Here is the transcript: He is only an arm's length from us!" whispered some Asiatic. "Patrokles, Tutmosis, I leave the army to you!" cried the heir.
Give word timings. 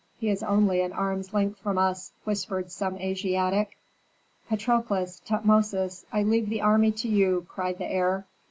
He 0.17 0.29
is 0.29 0.41
only 0.41 0.81
an 0.81 0.93
arm's 0.93 1.31
length 1.31 1.59
from 1.59 1.77
us!" 1.77 2.11
whispered 2.23 2.71
some 2.71 2.97
Asiatic. 2.97 3.77
"Patrokles, 4.49 5.19
Tutmosis, 5.23 6.07
I 6.11 6.23
leave 6.23 6.49
the 6.49 6.61
army 6.61 6.91
to 6.93 7.07
you!" 7.07 7.45
cried 7.47 7.77
the 7.77 7.85
heir. 7.85 8.25